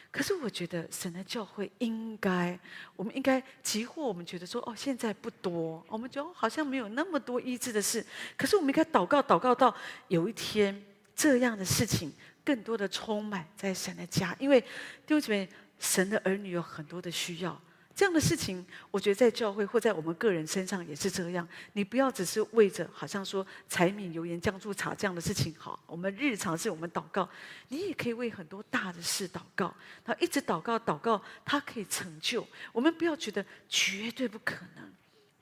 [0.09, 2.57] 可是我觉得神的教会应该，
[2.95, 8.03] 我们应该，即或我们觉得说哦，现在不多，我们觉得好像没有那么多医治的事，
[8.37, 9.73] 可是我们应该祷告，祷告到
[10.07, 10.81] 有一天
[11.15, 12.11] 这样的事情
[12.47, 17.61] 更多的充满在神的家，因为弟兄姐妹，神的儿女有很多的需要。
[17.93, 21.45] 这样的事情，我觉得在教会或在我们个人身上也是这样。
[21.73, 27.27] 你不要只是为着好像说柴米油盐酱醋茶这样的事情好，我们日常是我们祷告，
[27.67, 29.75] 你也可以为很多大的事祷告。
[30.05, 32.47] 然后一直祷告祷告，它可以成就。
[32.71, 34.93] 我们不要觉得绝对不可能，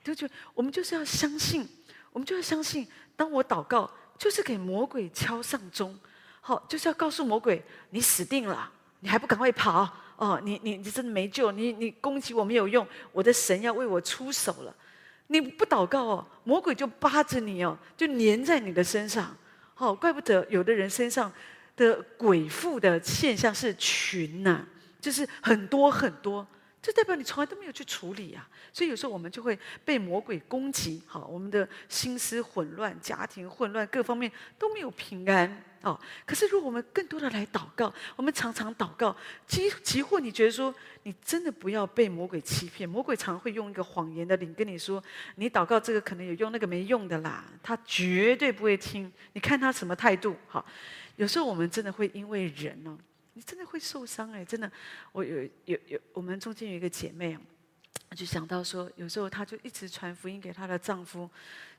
[0.02, 1.68] 就就我们就是要相信，
[2.10, 3.88] 我们就要相信，当我祷告，
[4.18, 5.96] 就是给魔鬼敲上钟，
[6.46, 9.92] 好，就是要告诉魔鬼，你死定了，你还不赶快跑！
[10.16, 14.72] 哦，你你你真的没救，你你攻击我没有用，我的神要为我出手了。
[15.26, 19.36] 你不祷告哦，魔鬼就扒着你哦，就黏在你的身上。
[19.76, 21.32] 哦，怪不得有的人身上
[21.74, 24.64] 的鬼附的现象是群呐、
[25.00, 26.46] 就是很多很多，
[26.86, 28.48] 这代表你从来都没有去处理啊。
[28.72, 35.64] 所以有时候我们就会被魔鬼攻击，好，我们的心思混乱，家庭混乱，各方面都没有平安。
[35.82, 39.16] 哦，可是如果我们更多的来祷告，我们常常祷告，
[39.48, 40.72] 即即或你觉得说
[41.02, 45.02] 你真的不要被魔鬼欺骗，魔鬼常会用一个谎言的灵跟你说，
[45.34, 49.12] 你祷告这个可能有用，那个没用的啦，他绝对不会听。
[49.32, 50.36] 你看他什么态度？
[50.46, 50.64] 好，
[51.16, 52.96] 有时候我们真的会因为人哦，
[53.36, 54.68] 你真的会受伤哎，真的。
[55.12, 57.40] 我有有有，我们中间有一个姐妹啊，
[58.16, 61.30] 就想到说，有时候她就一直传福音给她的丈夫，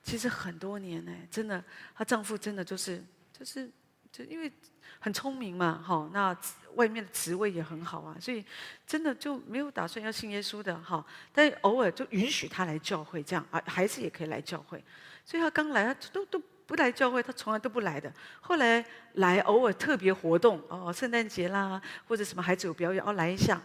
[0.04, 1.64] 其实很多年呢，真的，
[1.96, 3.70] 她丈夫真的就是就是。
[4.10, 4.50] 就因为
[5.00, 6.36] 很聪明嘛，哈，那
[6.76, 8.44] 外面的职位也很好啊，所以
[8.88, 11.06] 真的就没有打算要信耶稣的，哈。
[11.34, 14.82] 但偶尔就允许他来教会，这样啊，孩子也可以来教会。
[15.26, 18.12] 所以他刚来，他都都不来教会，他从来都不来的。
[18.42, 23.60] 后来来偶尔特别活动哦，圣诞节啦，或者什么孩子有表演，哦，来一下。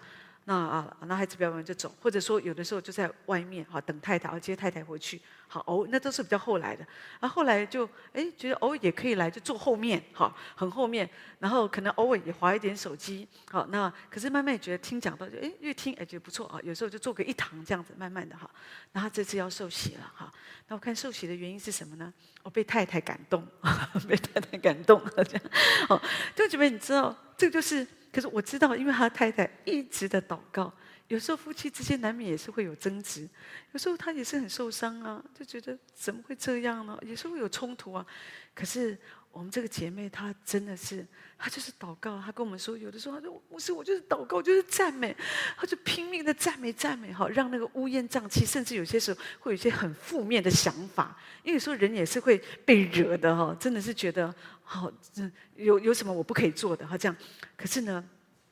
[0.44, 5.20] 那啊，那孩子表演完就走，或者说有的时候就在外面哈等太太，要接太太回去。
[5.46, 6.84] 好，偶那都是比较后来的。
[7.20, 11.08] 然后来就哎觉得偶尔也可以来，就坐后面，好，很后面。
[11.38, 16.58] 然后可能偶尔也划一点手机，好，那可是慢慢也觉得听讲到就哎越听哎觉得不错啊。
[16.64, 18.50] 有时候就做个一堂这样子，慢慢的哈。
[18.90, 20.32] 然后这次要受洗了哈。
[20.66, 22.12] 那我看受洗的原因是什么呢？
[22.42, 23.46] 我被太太感动，
[24.08, 25.42] 被太太感动这样。
[25.86, 26.02] 好，
[26.34, 27.86] 就觉得你知道这个就是。
[28.12, 30.70] 可是我知道，因为他太太一直的祷告，
[31.08, 33.26] 有时候夫妻之间难免也是会有争执，
[33.72, 36.98] 有时候他也是很受伤啊，就觉得怎么会这样呢？
[37.00, 38.06] 有时候会有冲突啊。
[38.54, 38.98] 可是
[39.30, 41.06] 我们这个姐妹她真的是，
[41.38, 45.16] 她就是祷告，她跟我们说，有的时候她说不是，我就是祷告，就是赞美，
[45.56, 54.34] 她就拼命的赞美赞美哈，让那个乌烟瘴气，甚至有些时候会有一些很负面的想法，因为有时候人也是会被惹的哈，真的是觉得。
[54.72, 56.86] 好，这有有什么我不可以做的？
[56.86, 57.14] 哈，这样，
[57.58, 58.02] 可是呢，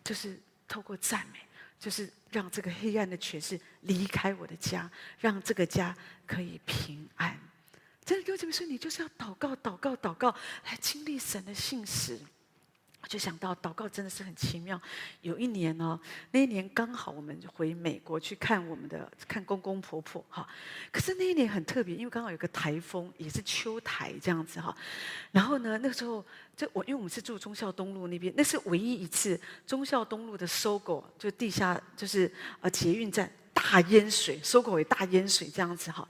[0.05, 1.39] 就是透过赞美，
[1.79, 7.35] 就是让这个黑暗的权势离开我的家，让这个家可以平安。
[8.05, 10.29] 真的，有这么说，你就是要祷告，祷告，祷告，
[10.67, 12.19] 来经历神的信实。
[13.03, 14.81] 我就想到祷告真的是很奇妙。
[15.23, 16.01] 有一年呢、哦，
[16.33, 20.47] 那一年刚好我们回美国去看我们的看公公婆婆哈。
[20.93, 24.77] 可是那一年很特别，因为刚好有个台风，也是秋台这样子哈。
[25.33, 36.07] 然后呢，那个时候就我因为我们是住忠孝东路那边，那是唯一一次忠孝东路的 SOGO 就地下就是呃捷运站大淹水，SOGO 也大淹水这样子哈。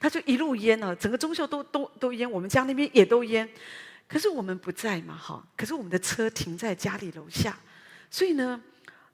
[0.00, 3.48] 它就一路淹了，整个忠孝都都都淹，我们家那边也都淹。
[4.12, 5.42] 可是我们不在嘛，哈！
[5.56, 7.58] 可是我们的车停在家里楼下，
[8.10, 8.62] 所以呢，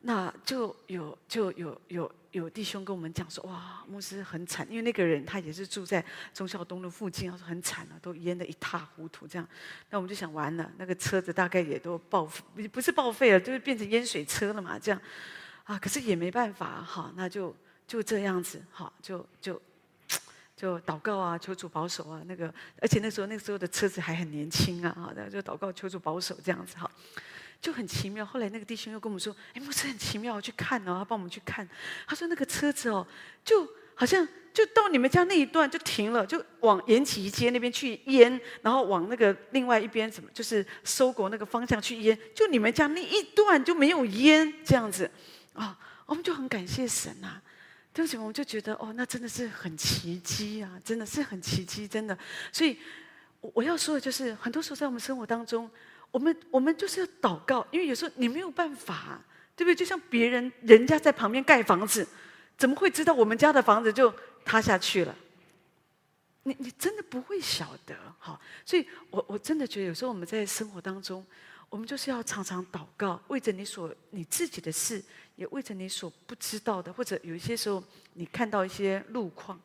[0.00, 9.48] 那就有就有有有弟兄跟我们讲说，哇，牧师很惨，因为那个人他也是住在忠孝东路附近，他说很惨啊，都淹得一塌糊涂这样。
[9.88, 15.00] 那我们就想完了，那个车子大概也都报废，不是报废了，就是变成淹水车了嘛，这样
[15.62, 15.78] 啊。
[15.78, 17.54] 可是也没办法，哈，那就
[17.86, 19.62] 就这样子，哈，就就。
[20.58, 26.90] 就祷告啊，求主保守啊，那个，而且那时候那时候的车子还很年轻啊，哈，就祷告求主保守这样子哈。
[27.60, 28.24] 就很奇妙。
[28.26, 31.68] 后来那个弟兄又跟我们说：“哎，牧师很奇妙，去看哦。”他帮我们去看，
[32.06, 33.06] 他说那个车子哦，
[33.44, 45.10] 就好像就到你们家那一段就停了，就往延吉街那边去淹，然后往那个另外一边怎么，就是收国那个方向去淹，就你们家那一段就没有淹这样子
[45.52, 45.76] 啊。
[46.06, 47.42] 我们就很感谢神呐、啊。
[48.02, 52.16] 为什么，我就觉得哦，那真的是很奇迹啊，真的是很奇迹，真的。
[52.52, 52.78] 所以
[53.40, 55.70] 我要说的就是，很多时候在我们生活当中，
[56.10, 59.20] 我们我们就是要祷告，因为有时候你没有办法，
[59.56, 59.74] 对不对？
[59.74, 62.06] 就像别人人家在旁边盖房子，
[62.56, 65.14] 怎么会知道我们家的房子就塌下去了？
[66.44, 68.40] 你你真的不会晓得，哈。
[68.64, 71.24] 所以我我真的觉得，有时候我们在生活当中，
[71.68, 75.02] 我们就是要常常祷告，为着你所你自己的事。
[75.38, 77.82] 也未曾你所不知道的，或者有一些时候
[78.14, 79.58] 你看到一些路况。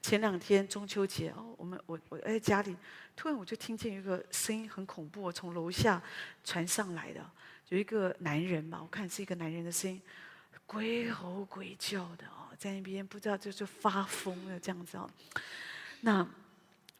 [0.00, 2.74] 前两天中秋节哦，我们我我在家里，
[3.14, 6.02] 突然我就听见一个声音很恐怖，从楼下
[6.42, 7.20] 传上来的，
[7.68, 10.00] 有一个男人嘛，我看是一个男人的声音，
[10.66, 15.10] 鬼吼鬼叫的哦，在那边不知道就是发疯了这样子哦，
[16.00, 16.26] 那。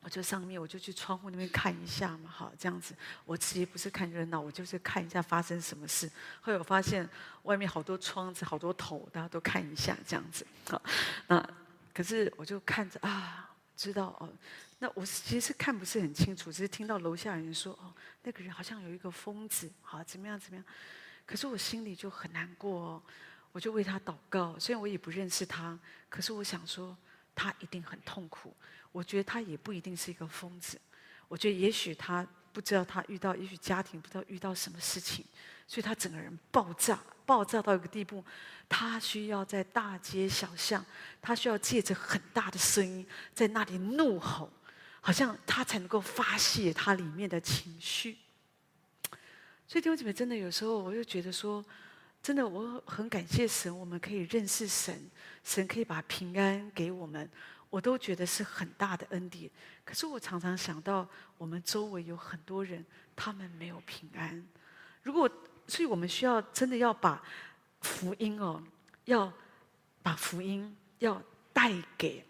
[0.01, 2.95] 我就上面，我就去窗户那边看一下嘛，好，这样子。
[3.25, 6.11] 我其实不是看热闹，我就是看一下发生什么事。
[6.41, 7.07] 后来我发现
[7.43, 10.47] 外面好多窗子，好多头，大家都看一下这样子。
[10.71, 10.81] 好，
[11.27, 11.47] 那
[11.93, 14.29] 可是我就看着啊，知道哦。
[14.79, 20.65] 那我其实看不是很清楚，只是听到楼下人说哦，那个人好像有一个疯子，好，怎么样怎么样。
[21.27, 23.03] 可是我心里就很难过哦，
[23.51, 24.57] 我就为他祷告。
[24.59, 25.77] 虽然我也不认识他，
[26.09, 26.97] 可是我想说
[27.39, 28.53] 他一定很痛苦。
[28.91, 30.81] 我觉得他也不一定是一个疯子，
[31.29, 35.25] 我觉得也许他不知道他遇到，也许家庭不知道遇到什么事情，
[35.69, 38.25] 所以他整个人爆炸，爆炸到一个地步，
[38.69, 40.85] 他需要在大街小巷，
[41.23, 44.51] 他需要借着很大的声音在那里怒吼，
[45.01, 48.19] 好像他才能够发泄他里面的情绪。
[49.67, 51.63] 所以弟兄姐妹，真的有时候我就觉得说，
[52.23, 55.11] 真的我很感谢神，我们可以认识神，
[55.43, 57.29] 神可以把平安给我们。
[57.71, 59.51] 我都觉得是很大的恩典，
[59.85, 62.83] 可是我常常想到，我们周围有很多人，
[63.15, 64.43] 他们没有平安。
[65.03, 65.31] 如果，
[65.67, 67.23] 所以我们需要真的要把
[67.83, 68.63] 福音哦，
[69.05, 69.31] 要
[70.03, 72.25] 把福音要带给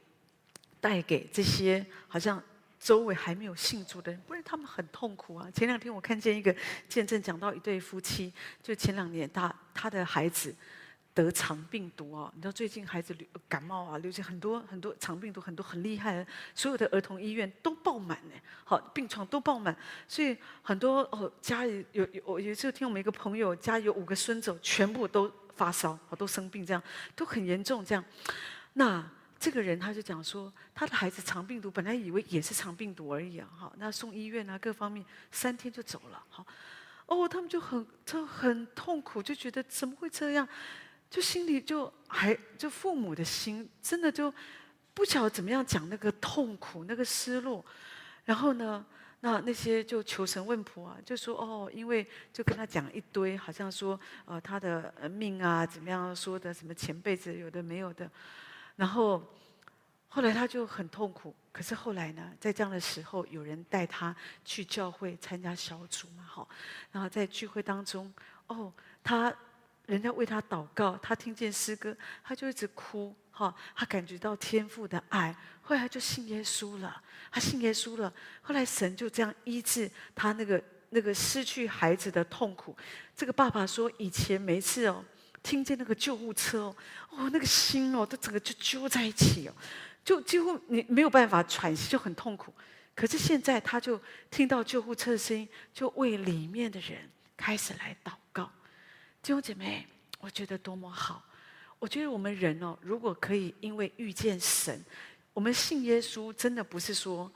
[0.80, 2.42] 带给这些好像
[2.80, 5.48] 周围还没有信主的人，不然他们很痛苦啊。
[5.52, 6.52] 前两天我看见一个
[6.88, 10.54] 见证，讲到一对夫妻，就前两年他他的孩子。
[11.14, 12.30] 得肠病毒啊！
[12.36, 18.34] 你知道最近孩子流感冒啊，流行很多很多肠病毒，很多很厉害，所有的儿童医院都爆满呢。
[18.62, 26.80] 好，病床都爆满，所以很多哦，家里有有，我有一次听我们一个朋友家有五个孙子，全部都发烧，好都生病，这样
[27.16, 28.04] 都很严重，这样。
[28.74, 29.04] 那
[29.40, 36.46] 这个人他就讲说，他的孩子肠病毒，本来以为也是肠病毒而已啊，好，那送医院啊，各方面三天就走了，好，
[37.08, 40.48] 哦，他们就很就很痛苦，就觉得怎么会这样？
[41.10, 44.32] 就心里就还就父母的心真的就
[44.92, 47.64] 不晓得怎么样讲那个痛苦那个失落，
[48.26, 48.84] 然后呢，
[49.20, 58.10] 那那些就求神问卜啊，就说哦，因为就跟他讲一堆，好像说呃他的命啊怎么样说的，什么前辈子有的没有的，
[58.76, 59.22] 然后
[60.08, 61.34] 后来他就很痛苦。
[61.52, 66.48] 可是后来呢，在这样的时候，有人带他去教会参加小组嘛，好，
[66.92, 68.12] 然后在聚会当中，
[68.46, 69.34] 哦，他。
[69.88, 82.76] 人家为他祷告，他听见诗歌，他就一直哭，哈，他感觉到天父的爱，后来就信耶稣了，他信耶稣了，后来神就这样医治他那个那个失去孩子的痛苦。
[83.16, 85.02] 这个爸爸说，以前每次哦，
[85.42, 86.76] 听见那个救护车哦，
[87.08, 89.54] 哦，那个心哦，都整个就揪在一起哦，
[90.08, 92.50] 就几乎你没有办法喘息，就很痛苦。
[92.94, 96.98] 可是现在他就听到救护车的声音，就为里面的人
[97.36, 98.50] 开始来祷告。
[99.22, 99.86] 弟兄姐妹，
[100.18, 101.22] 我觉得多么好！
[101.78, 104.82] 我觉得我们人哦，如果可以因为遇见神，
[105.34, 107.30] 我们信耶稣，真的不是说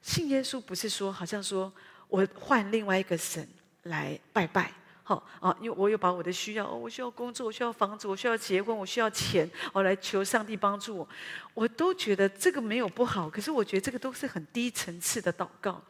[0.00, 1.70] 信耶稣，不是说好像说
[2.08, 3.46] 我换另外一个神
[3.82, 4.72] 来拜拜，
[5.06, 11.08] 好啊，因为我有把我的需要，我需要工作，我需要房子，我需要结婚，我需要钱，我来求上帝帮助我，
[11.52, 15.84] 我都觉得这个没有不好，可是我觉得这个都是很低层次的祷告。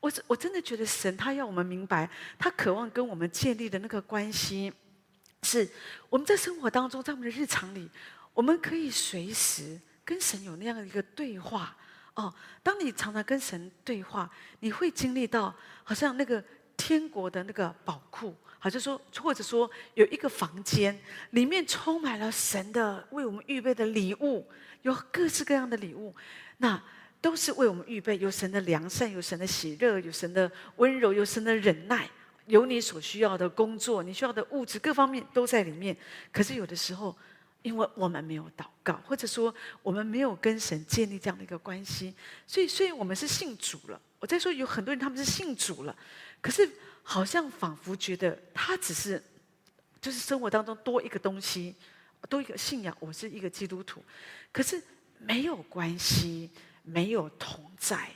[0.00, 2.08] 我我真的觉得神他要我们明白，
[2.38, 4.72] 他渴望跟我们建立的那个关系，
[5.42, 5.68] 是
[6.08, 7.90] 我们在生活当中，在我们的日常里，
[8.32, 11.76] 我们可以随时跟神有那样一个对话。
[12.14, 12.34] 哦，
[12.64, 16.42] 当你常常跟神对话，你会经历到好像那个
[16.78, 20.98] 天国的那个宝库，好像说或者说有一个房间，
[21.32, 24.48] 里面充满了神的为我们预备的礼物，
[24.82, 26.14] 有各式各样的礼物。
[26.56, 26.82] 那
[27.20, 32.08] 都是为我们预备，有神的良善，有神的喜乐，有神的温柔，有神的忍耐，
[32.46, 35.94] 有你所需要的工作，你需要的物质，各方面都在里面。
[36.32, 37.14] 可是有的时候，
[37.62, 42.14] 因为我们没有祷告，或者说我们没有跟神建立这样的一个关系，
[42.46, 45.96] 所以虽然我们是信主了，我在说有很多人他们是信主了，
[46.40, 46.68] 可是
[47.02, 49.22] 好像仿佛觉得他只是
[50.00, 51.74] 就是生活当中多一个东西，
[52.28, 54.02] 多一个信仰，我是一个基督徒，
[54.52, 54.82] 可是
[55.18, 56.50] 没有关系，
[56.82, 58.10] 没有同在。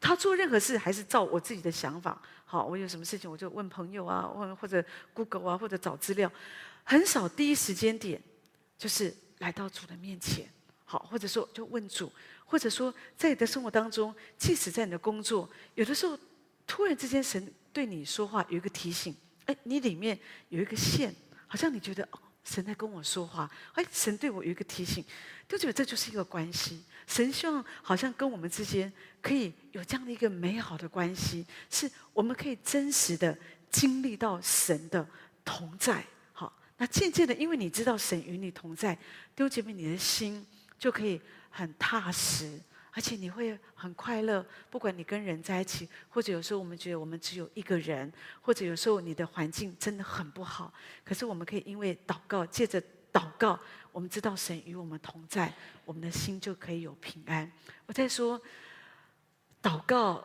[0.00, 2.20] 他做任何事还是照我自己的想法。
[2.44, 6.30] 好，我有什么事情我就问朋友啊，问或者 Google 啊，或者找资料，
[6.82, 8.20] 很少第一时间点
[8.76, 10.48] 就是来到主的面前。
[10.84, 12.12] 好，或者说就问主，
[12.44, 16.18] 或者说在你的生活当中，即使在你的工作，有的时候
[16.72, 19.14] 突然之间神对你说话有一个提醒，
[19.44, 20.18] 哎，你里面
[20.48, 21.14] 有一个线，
[21.46, 22.18] 好像你觉得哦。
[22.44, 25.04] 神在跟我说话，哎，神对我有一个提醒，
[25.46, 26.82] 就觉得这就是一个关系。
[27.06, 33.38] 神希望好像跟我们之间可以有这样的一个美好的关系，是我们可以真实的
[33.70, 35.06] 经历到神的
[35.44, 36.02] 同在。
[36.32, 38.98] 好，那渐渐的，因为你知道神与你同在，
[39.36, 40.44] 丢姐妹，你的心
[40.78, 41.20] 就可以
[41.50, 42.58] 很踏实。
[42.94, 48.12] 而且你会很快乐，不管你跟人在一起，或者有时候我们觉得我们只有一个人，
[48.42, 50.70] 或者有时候你的环境真的很不好，
[51.02, 53.58] 可是我们可以因为祷告，借着祷告，
[53.92, 55.50] 我们知道神与我们同在，
[55.86, 57.50] 我们的心就可以有平安。
[57.86, 58.38] 我在说，
[59.62, 60.22] 祷告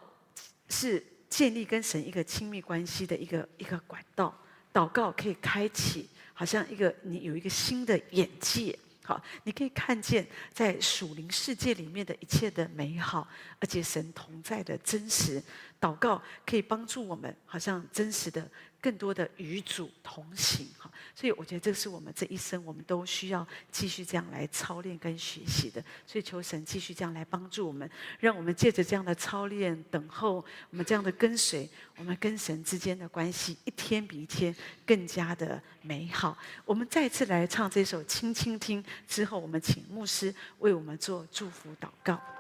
[0.68, 4.38] 是建立跟神一个亲密关系的一个一个管道，
[4.74, 8.78] 祷告可以开启，好像一个你有一个新的眼界。
[9.08, 13.26] 好，你可以看见在属灵世界里面的一切的美好，
[13.58, 15.41] 而且神同在的真实。
[15.80, 18.45] 祷告可以帮助我们，好像真实的。
[18.88, 25.84] 更多的与主同行，哈，所以我觉得这是我们这一生我们都需要继续这样来操练跟学习的。
[26.06, 27.90] 所以求神继续这样来帮助我们，
[28.22, 30.36] 让我们借着这样的操练、等候，
[30.70, 36.38] 我们这样的跟随，我们跟神之间的关系一天比一天更加的美好。
[36.64, 42.37] 我们再次来唱这首《轻轻听》之后，我们请牧师为我们做祝福祷告。